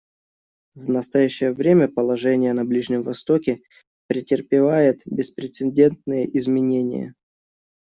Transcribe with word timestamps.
В 0.73 0.89
настоящее 0.89 1.53
время 1.53 1.87
положение 1.87 2.53
на 2.53 2.65
Ближнем 2.65 3.03
Востоке 3.03 3.61
претерпевает 4.07 5.03
беспрецедентные 5.05 6.25
изменения. 6.39 7.13